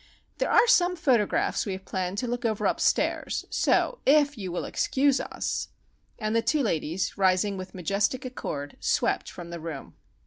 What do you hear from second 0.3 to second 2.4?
There are some photographs we have planned to